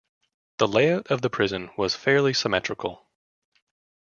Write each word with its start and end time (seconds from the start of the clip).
The 0.57 0.67
layout 0.67 1.11
of 1.11 1.21
the 1.21 1.29
prison 1.29 1.69
was 1.77 1.93
fairly 1.95 2.33
symmetrical. 2.33 3.07